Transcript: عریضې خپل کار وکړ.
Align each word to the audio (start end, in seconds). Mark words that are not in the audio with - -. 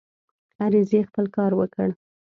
عریضې 0.63 0.99
خپل 1.09 1.25
کار 1.35 1.51
وکړ. 1.55 1.87